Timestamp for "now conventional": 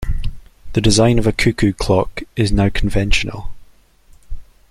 2.51-3.51